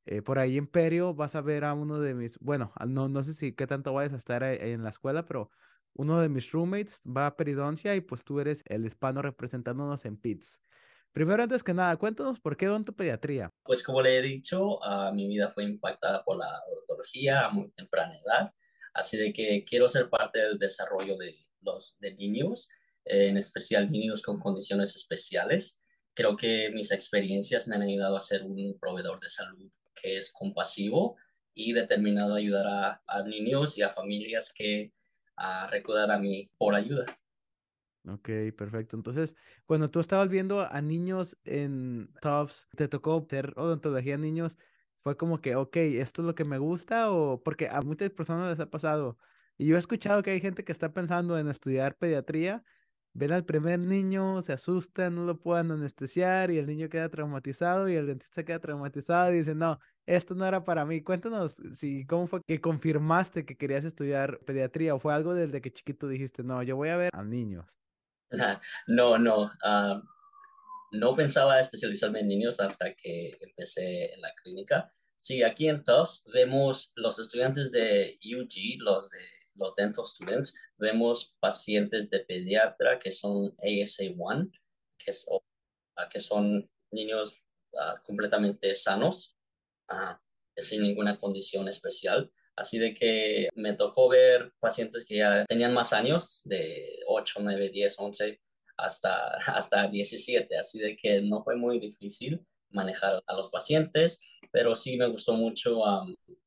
[0.04, 3.22] Eh, por ahí en Perio vas a ver a uno de mis, bueno, no, no
[3.22, 5.50] sé si qué tanto vayas a estar en la escuela, pero
[5.94, 10.16] uno de mis roommates va a peridoncia y pues tú eres el hispano representándonos en
[10.16, 10.62] PITS.
[11.12, 13.50] Primero, antes que nada, cuéntanos por qué odontopediatría.
[13.62, 17.70] Pues como le he dicho, uh, mi vida fue impactada por la odontología a muy
[17.70, 18.52] temprana edad,
[18.92, 22.68] así de que quiero ser parte del desarrollo de los niños,
[23.06, 25.80] en especial niños con condiciones especiales.
[26.16, 30.32] Creo que mis experiencias me han ayudado a ser un proveedor de salud que es
[30.32, 31.16] compasivo
[31.52, 34.94] y determinado a ayudar a, niños y a familias que
[35.36, 37.04] a recordar a mí por ayuda.
[38.08, 38.96] Ok, perfecto.
[38.96, 44.56] Entonces, cuando tú estabas viendo a niños en Tufts, te tocó hacer odontología a niños,
[44.96, 48.56] fue como que, ok, esto es lo que me gusta o porque a muchas personas
[48.56, 49.18] les ha pasado.
[49.58, 52.64] Y yo he escuchado que hay gente que está pensando en estudiar pediatría
[53.16, 57.88] ven al primer niño, se asustan, no lo pueden anestesiar y el niño queda traumatizado
[57.88, 61.02] y el dentista queda traumatizado y dice, no, esto no era para mí.
[61.02, 65.72] Cuéntanos si cómo fue que confirmaste que querías estudiar pediatría o fue algo desde que
[65.72, 67.76] chiquito dijiste, no, yo voy a ver a niños.
[68.86, 70.02] No, no, ah,
[70.92, 74.92] no pensaba especializarme en niños hasta que empecé en la clínica.
[75.16, 79.18] Sí, aquí en Tufts vemos los estudiantes de UG, los de
[79.56, 84.50] los dental students, vemos pacientes de pediatra que son ASA1,
[84.98, 85.12] que,
[85.96, 87.42] ah, que son niños
[87.78, 89.36] ah, completamente sanos,
[89.90, 90.14] uh,
[90.56, 92.30] sin ninguna condición especial.
[92.56, 97.68] Así de que me tocó ver pacientes que ya tenían más años, de 8, 9,
[97.68, 98.40] 10, 11,
[98.78, 100.56] hasta, hasta 17.
[100.56, 105.34] Así de que no fue muy difícil manejar a los pacientes, pero sí me gustó
[105.34, 105.80] mucho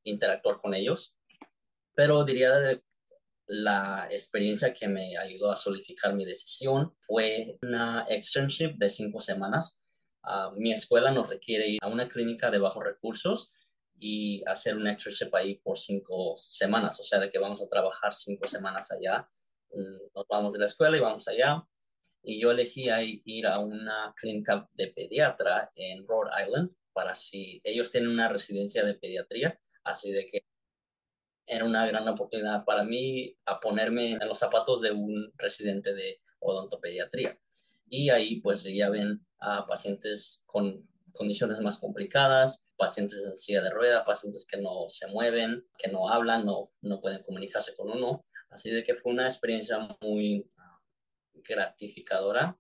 [0.04, 1.16] interactuar con ellos.
[1.96, 2.82] Pero diría
[3.52, 9.80] la experiencia que me ayudó a solidificar mi decisión fue una externship de cinco semanas
[10.24, 13.52] uh, mi escuela nos requiere ir a una clínica de bajos recursos
[14.00, 18.14] y hacer un externship ahí por cinco semanas, o sea, de que vamos a trabajar
[18.14, 19.30] cinco semanas allá.
[19.72, 21.64] Mm, nos vamos de la escuela y vamos allá.
[22.24, 22.88] Y yo elegí
[23.26, 28.84] ir a una clínica de pediatra en Rhode Island para si ellos tienen una residencia
[28.84, 30.42] de pediatría, así de que
[31.50, 36.22] era una gran oportunidad para mí a ponerme en los zapatos de un residente de
[36.40, 37.38] odontopediatría.
[37.90, 43.72] Y ahí pues ya ven a pacientes con condiciones más complicadas, pacientes en silla de
[43.72, 48.22] rueda, pacientes que no se mueven, que no hablan, no, no pueden comunicarse con uno.
[48.52, 50.48] Así de que fue una experiencia muy
[51.34, 52.60] gratificadora.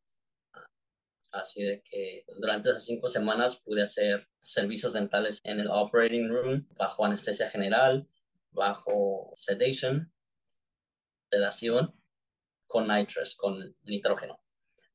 [1.31, 6.67] Así de que durante esas cinco semanas pude hacer servicios dentales en el operating room
[6.75, 8.07] bajo anestesia general,
[8.51, 10.11] bajo sedation,
[11.31, 11.95] sedación,
[12.67, 14.41] con nitrous, con nitrógeno.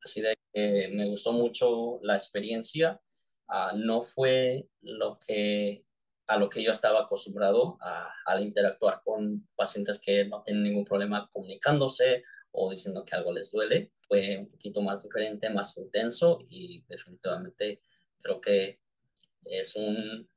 [0.03, 3.01] Así de que me gustó mucho la experiencia
[3.49, 5.85] Ah, no fue lo que
[6.27, 10.85] a lo que yo estaba acostumbrado a, al interactuar con pacientes que no tienen ningún
[10.85, 13.93] problema comunicándose o diciendo que algo les duele.
[14.09, 17.83] Fue un poquito más diferente, más intenso y definitivamente
[18.19, 18.81] creo que
[19.45, 20.29] es un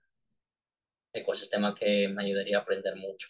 [1.17, 3.30] ecosistema que me ayudaría a aprender mucho.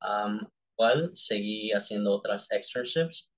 [0.00, 3.30] Um, igual seguí haciendo otras externships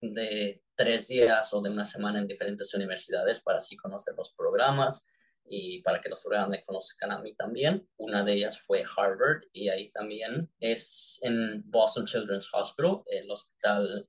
[0.00, 5.06] de tres días o de una semana en diferentes universidades para así conocer los programas
[5.44, 7.88] y para que los programas me conozcan a mí también.
[7.96, 14.08] Una de ellas fue Harvard y ahí también es en Boston Children's Hospital, el hospital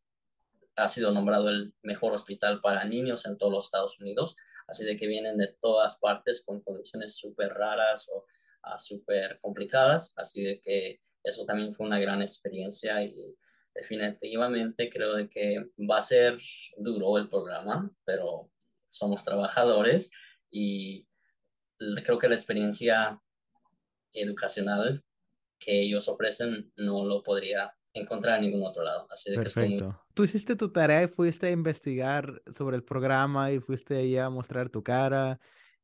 [0.75, 4.37] ha sido nombrado el mejor hospital para niños en todos los Estados Unidos,
[4.67, 8.25] así de que vienen de todas partes con condiciones súper raras o
[8.63, 13.37] uh, súper complicadas, así de que eso también fue una gran experiencia y
[13.73, 16.37] definitivamente creo de que va a ser
[16.77, 18.51] duro el programa, pero
[18.87, 20.11] somos trabajadores
[20.49, 21.07] y
[22.03, 23.21] creo que la experiencia
[24.13, 25.03] educacional
[25.57, 29.07] que ellos ofrecen no lo podría encontrar en ningún otro lado.
[29.09, 30.01] Así de Perfecto.
[30.13, 34.29] Tú hiciste tu tarea y fuiste a investigar sobre el programa y fuiste ahí a
[34.29, 35.39] mostrar tu cara,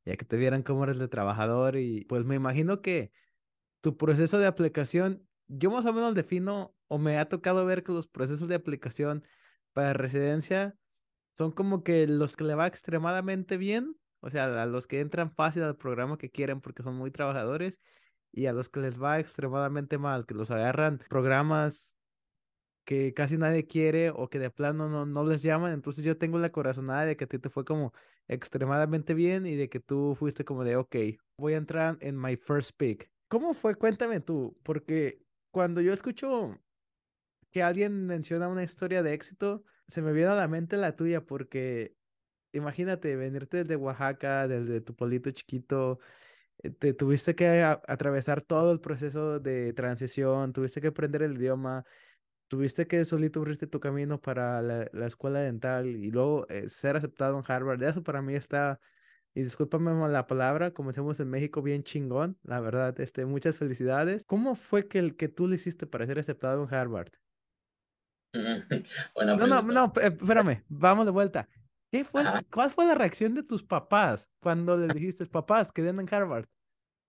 [0.08, 3.12] ya que te vieran cómo eres de trabajador y pues me imagino que
[3.82, 7.92] tu proceso de aplicación, yo más o menos defino o me ha tocado ver que
[7.92, 9.26] los procesos de aplicación
[9.74, 10.76] para residencia
[11.36, 15.30] son como que los que le va extremadamente bien, o sea, a los que entran
[15.36, 17.80] fácil al programa que quieren porque son muy trabajadores,
[18.32, 21.97] y a los que les va extremadamente mal, que los agarran programas
[22.88, 25.74] que casi nadie quiere o que de plano no, no les llaman.
[25.74, 27.94] Entonces yo tengo la corazonada de que a ti te fue como
[28.30, 30.96] extremadamente bien y de que tú fuiste como de, ok,
[31.38, 33.12] voy a entrar en my first pick.
[33.28, 33.76] ¿Cómo fue?
[33.76, 35.22] Cuéntame tú, porque
[35.52, 36.58] cuando yo escucho
[37.52, 41.26] que alguien menciona una historia de éxito, se me viene a la mente la tuya,
[41.26, 41.94] porque
[42.54, 46.00] imagínate venirte desde Oaxaca, desde tu pueblito chiquito,
[46.64, 51.86] eh, te tuviste que atravesar todo el proceso de transición, tuviste que aprender el idioma,
[52.48, 56.96] tuviste que solito abrirte tu camino para la, la escuela dental y luego eh, ser
[56.98, 57.82] aceptado en Harvard.
[57.84, 58.80] Eso para mí está,
[59.38, 64.24] y discúlpame la palabra, como decimos en México, bien chingón, la verdad, este, muchas felicidades.
[64.26, 67.10] ¿Cómo fue que, el, que tú le hiciste para ser aceptado en Harvard?
[68.34, 71.48] no, no, no, espérame, vamos de vuelta.
[71.92, 76.14] ¿Qué fue, ¿Cuál fue la reacción de tus papás cuando les dijiste, papás, queden en
[76.14, 76.46] Harvard?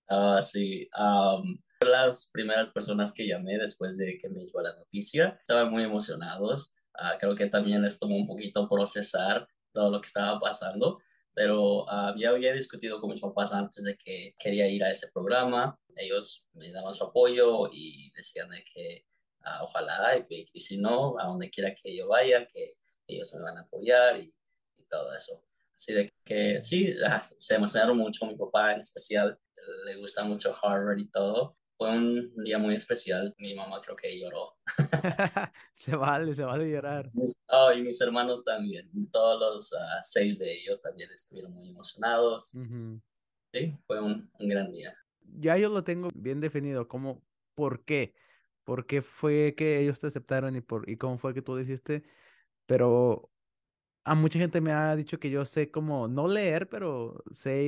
[0.09, 0.89] Ah, sí.
[0.99, 5.39] Um, las primeras personas que llamé después de que me llegó la noticia.
[5.41, 6.75] Estaban muy emocionados.
[6.95, 10.99] Ah, creo que también les tomó un poquito procesar todo lo que estaba pasando,
[11.35, 15.09] pero uh, ya había discutido con mis papás antes de que quería ir a ese
[15.13, 15.79] programa.
[15.95, 19.05] Ellos me daban su apoyo y decían de que
[19.49, 22.75] Ah, ojalá, y, y, si no, a donde quiera que yo vaya, que
[23.07, 24.35] ellos me van a apoyar y,
[24.77, 25.43] y todo eso.
[25.75, 29.39] Así de que sí, ah, se emocionaron mucho, mi papá en especial,
[29.87, 31.57] le gusta mucho Harvard y todo.
[31.79, 34.57] Fue un día muy especial, mi mamá creo que lloró.
[35.75, 37.11] se vale, se vale llorar.
[37.47, 42.55] Oh, y mis hermanos también, todos los uh, seis de ellos también estuvieron muy emocionados.
[43.53, 44.93] Sí, fue un, un gran día.
[45.41, 47.23] Ya yo lo tengo bien definido, como,
[47.55, 48.15] ¿por qué?
[48.69, 51.63] por qué fue que ellos te aceptaron y, por, y cómo fue que tú lo
[51.63, 52.05] hiciste,
[52.67, 53.33] pero
[54.05, 57.63] a mucha gente me ha dicho que yo sé como, no leer, pero sé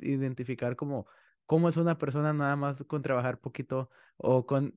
[0.00, 1.06] identificar como
[1.46, 4.74] cómo es una persona nada más con trabajar poquito o con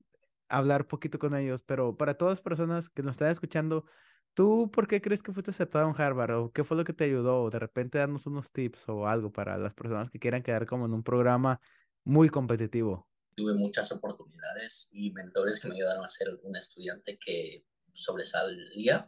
[0.47, 3.85] hablar poquito con ellos, pero para todas las personas que nos están escuchando,
[4.33, 7.03] ¿tú por qué crees que fuiste aceptado en Harvard o qué fue lo que te
[7.05, 7.43] ayudó?
[7.43, 10.85] O de repente darnos unos tips o algo para las personas que quieran quedar como
[10.85, 11.59] en un programa
[12.03, 13.09] muy competitivo
[13.39, 17.63] tuve muchas oportunidades y mentores que me ayudaron a ser un estudiante que
[17.93, 19.07] sobresalía.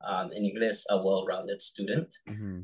[0.00, 2.12] Um, en inglés, a well-rounded student.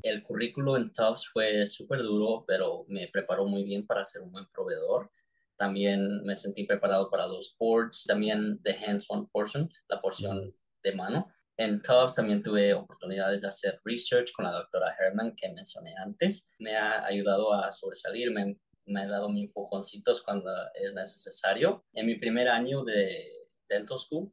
[0.02, 4.32] El currículo en Tufts fue súper duro, pero me preparó muy bien para ser un
[4.32, 5.10] buen proveedor.
[5.56, 11.28] También me sentí preparado para los boards, también the hands-on portion, la porción de mano.
[11.56, 16.48] En Tufts también tuve oportunidades de hacer research con la doctora Herman que mencioné antes.
[16.58, 21.84] Me ha ayudado a sobresalir, me, me ha dado mis empujoncitos cuando es necesario.
[21.92, 23.28] En mi primer año de
[23.68, 24.32] Dental School,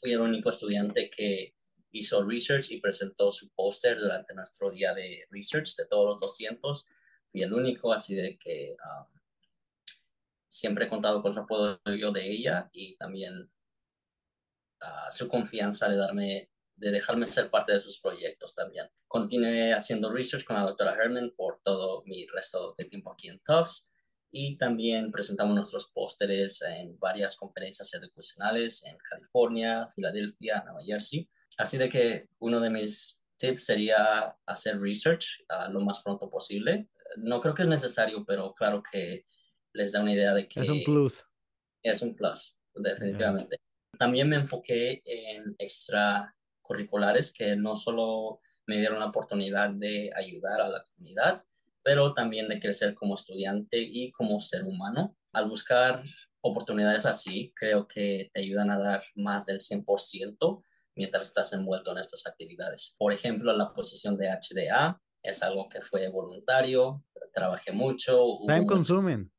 [0.00, 1.54] fui el único estudiante que
[1.92, 6.86] hizo research y presentó su póster durante nuestro día de research de todos los 200.
[7.30, 9.20] Fui el único, así de que um,
[10.48, 13.50] siempre he contado con el apoyo de ella y también
[14.80, 18.88] uh, su confianza de darme de dejarme ser parte de sus proyectos también.
[19.06, 23.38] Continué haciendo research con la doctora Herman por todo mi resto de tiempo aquí en
[23.40, 23.88] Tufts
[24.32, 31.28] y también presentamos nuestros pósteres en varias conferencias educacionales en California, Filadelfia, Nueva Jersey.
[31.58, 36.88] Así de que uno de mis tips sería hacer research uh, lo más pronto posible.
[37.16, 39.26] No creo que es necesario, pero claro que
[39.72, 40.60] les da una idea de que...
[40.60, 41.24] Es un plus.
[41.82, 43.58] Es un plus, definitivamente.
[43.98, 50.68] También me enfoqué en extracurriculares que no solo me dieron la oportunidad de ayudar a
[50.68, 51.44] la comunidad,
[51.82, 55.16] pero también de crecer como estudiante y como ser humano.
[55.32, 56.02] Al buscar
[56.40, 60.62] oportunidades así, creo que te ayudan a dar más del 100%
[60.94, 62.94] mientras estás envuelto en estas actividades.
[62.98, 68.38] Por ejemplo, la posición de HDA es algo que fue voluntario, trabajé mucho.
[68.46, 69.32] Time consumen.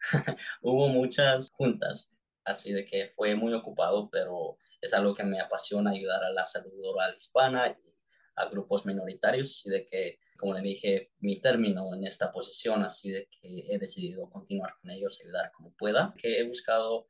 [0.62, 2.12] hubo muchas juntas,
[2.44, 6.44] así de que fue muy ocupado, pero es algo que me apasiona ayudar a la
[6.44, 7.96] salud oral hispana y
[8.36, 13.10] a grupos minoritarios, y de que, como le dije, mi término en esta posición, así
[13.10, 17.06] de que he decidido continuar con ellos, ayudar como pueda, que he buscado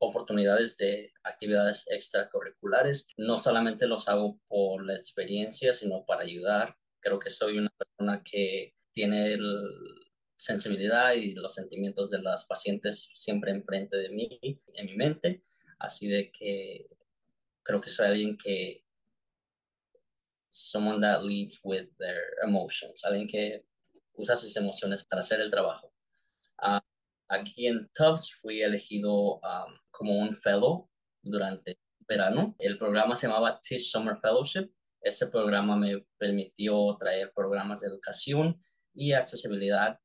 [0.00, 3.08] oportunidades de actividades extracurriculares.
[3.16, 6.76] No solamente los hago por la experiencia, sino para ayudar.
[7.00, 9.64] Creo que soy una persona que tiene el
[10.36, 14.40] sensibilidad y los sentimientos de las pacientes siempre enfrente de mí,
[14.74, 15.44] en mi mente.
[15.78, 16.88] Así de que
[17.62, 18.82] creo que soy alguien que
[20.48, 23.64] someone that leads with their emotions, alguien que
[24.14, 25.92] usa sus emociones para hacer el trabajo.
[26.62, 26.80] Uh,
[27.30, 30.90] aquí en Tufts fui elegido um, como un fellow
[31.22, 32.56] durante verano.
[32.58, 34.70] El programa se llamaba Tisch Summer Fellowship.
[35.00, 38.60] Ese programa me permitió traer programas de educación
[38.92, 39.98] y accesibilidad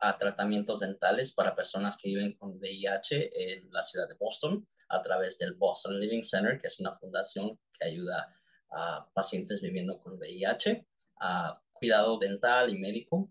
[0.00, 5.02] a tratamientos dentales para personas que viven con VIH en la ciudad de Boston a
[5.02, 8.34] través del Boston Living Center, que es una fundación que ayuda
[8.72, 10.86] a pacientes viviendo con VIH,
[11.20, 13.30] a cuidado dental y médico.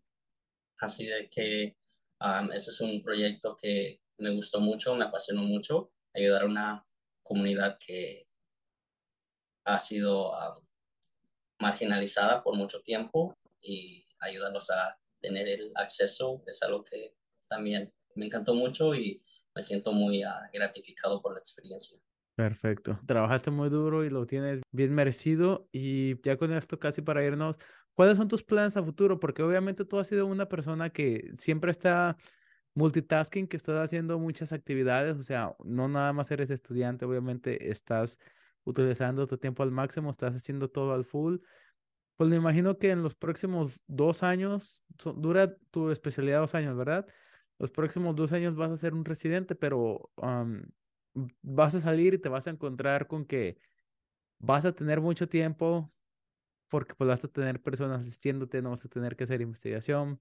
[0.79, 1.78] Así de que
[2.53, 6.87] ese es un proyecto que me gustó mucho, me apasionó mucho, ayudar a una
[7.23, 8.27] comunidad que
[9.65, 10.31] ha sido
[11.59, 17.15] marginalizada por mucho tiempo y ayudarlos a tener el acceso es algo que
[17.47, 19.23] también me encantó mucho y
[19.55, 21.99] me siento muy ah, gratificado por la experiencia.
[22.35, 22.97] Perfecto.
[23.05, 25.67] Trabajaste muy duro y lo tienes bien merecido.
[25.73, 27.57] Y ya con esto casi para irnos,
[27.99, 29.19] ¿cuáles son tus planes a futuro?
[29.19, 32.15] Porque obviamente tú has sido una persona que siempre está
[32.73, 38.17] multitasking, que estás haciendo muchas actividades, o sea, no nada más eres estudiante, obviamente estás
[38.63, 41.39] utilizando tu tiempo al máximo, estás haciendo todo al full.
[42.15, 44.81] Pues me imagino que en los próximos dos años,
[45.17, 47.05] dura tu especialidad dos años, ¿verdad?
[47.57, 50.09] Los próximos dos años vas a ser un residente, pero
[51.41, 53.57] vas a salir y te vas a encontrar con que
[54.37, 55.91] vas a tener mucho tiempo
[56.69, 60.19] porque pues vas a tener personas asistiéndote, no vas a tener que hacer investigación,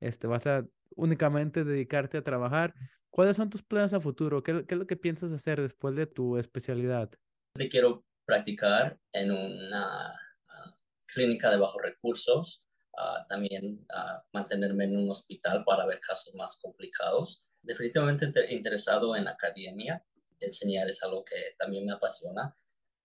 [0.00, 2.74] este, vas a únicamente dedicarte a trabajar.
[3.10, 4.42] ¿Cuáles son tus planes a futuro?
[4.42, 7.10] ¿Qué, qué es lo que piensas hacer después de tu especialidad?
[7.54, 10.14] Te quiero practicar en una
[11.08, 16.58] clínica de bajos recursos, uh, también uh, mantenerme en un hospital para ver casos más
[16.60, 17.44] complicados.
[17.62, 20.04] Definitivamente interesado en academia,
[20.38, 22.54] enseñar es algo que también me apasiona.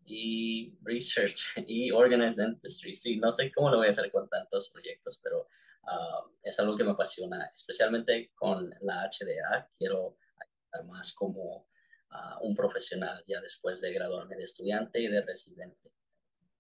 [0.06, 4.70] Y research y organized dentistry, sí, no sé cómo lo voy a hacer con tantos
[4.70, 5.48] proyectos, pero
[5.84, 9.68] uh, es algo que me apasiona, especialmente con la HDA.
[9.78, 11.68] Quiero ayudar más como
[12.42, 15.92] un profesional ya después de graduarme de estudiante y de residente.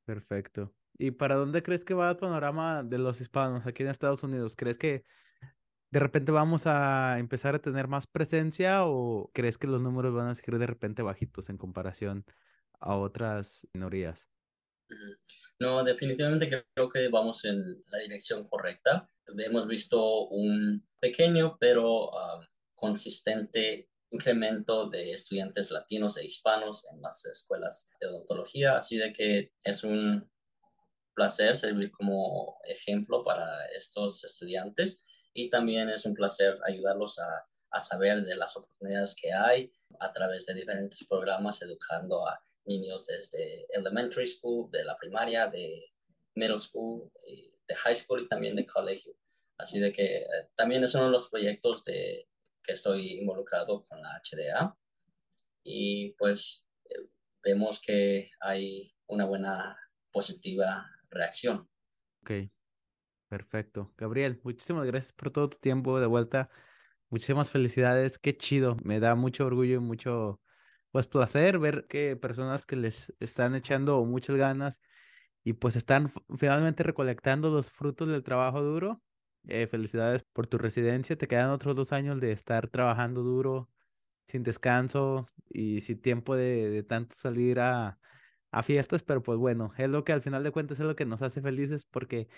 [0.05, 0.73] Perfecto.
[0.97, 4.55] ¿Y para dónde crees que va el panorama de los hispanos aquí en Estados Unidos?
[4.55, 5.03] ¿Crees que
[5.91, 10.27] de repente vamos a empezar a tener más presencia o crees que los números van
[10.27, 12.25] a seguir de repente bajitos en comparación
[12.83, 14.27] a otras minorías?
[15.59, 19.09] No, definitivamente creo que vamos en la dirección correcta.
[19.37, 27.25] Hemos visto un pequeño pero um, consistente incremento de estudiantes latinos e hispanos en las
[27.25, 30.29] escuelas de odontología, así de que es un
[31.15, 35.03] placer servir como ejemplo para estos estudiantes
[35.33, 40.11] y también es un placer ayudarlos a, a saber de las oportunidades que hay a
[40.11, 45.93] través de diferentes programas educando a niños desde elementary school, de la primaria, de
[46.35, 47.11] middle school,
[47.67, 49.13] de high school y también de colegio.
[49.57, 52.27] Así de que eh, también es uno de los proyectos de,
[52.63, 54.75] que estoy involucrado con la HDA
[55.63, 57.07] y pues eh,
[57.43, 59.77] vemos que hay una buena
[60.11, 61.69] positiva reacción.
[62.21, 62.31] Ok,
[63.27, 63.93] perfecto.
[63.97, 66.49] Gabriel, muchísimas gracias por todo tu tiempo de vuelta.
[67.09, 68.77] Muchísimas felicidades, qué chido.
[68.83, 70.41] Me da mucho orgullo y mucho
[70.93, 74.81] pues placer ver que personas que les están echando muchas ganas
[75.43, 79.03] y pues están finalmente recolectando los frutos del trabajo duro.
[79.47, 81.17] Eh, felicidades por tu residencia.
[81.17, 83.69] Te quedan otros dos años de estar trabajando duro,
[84.25, 87.99] sin descanso y sin tiempo de, de tanto salir a,
[88.51, 91.05] a fiestas, pero pues bueno, es lo que al final de cuentas es lo que
[91.05, 92.29] nos hace felices porque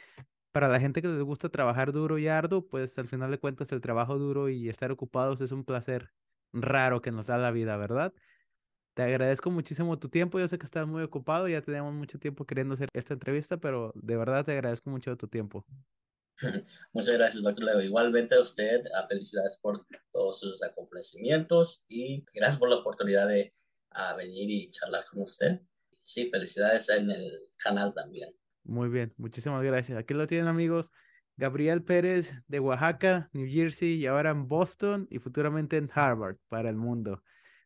[0.52, 3.72] para la gente que les gusta trabajar duro y arduo, pues al final de cuentas
[3.72, 6.12] el trabajo duro y estar ocupados es un placer
[6.54, 8.14] raro que nos da la vida, ¿verdad?
[8.96, 10.40] Te agradezco muchísimo tu tiempo.
[10.40, 13.92] Yo sé que estás muy ocupado, ya tenemos mucho tiempo queriendo hacer esta entrevista, pero
[13.94, 15.66] de verdad te agradezco mucho tu tiempo.
[16.94, 17.82] Muchas gracias, doctor Leo.
[17.82, 19.80] Igualmente a usted, a felicidades por
[20.14, 23.54] todos sus acontecimientos y gracias por la oportunidad de
[24.18, 25.60] venir y charlar con usted.
[26.02, 27.32] Sí, felicidades en el
[27.62, 28.30] canal también.
[28.64, 29.98] Muy bien, muchísimas gracias.
[29.98, 30.90] Aquí lo tienen amigos.
[31.36, 36.70] Gabriel Pérez de Oaxaca, New Jersey y ahora en Boston y futuramente en Harvard para
[36.70, 37.22] el mundo.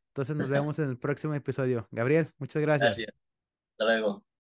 [0.10, 1.88] Entonces nos vemos en el próximo episodio.
[1.92, 2.98] Gabriel, muchas gracias.
[2.98, 3.14] Gracias.
[3.74, 4.29] Hasta luego.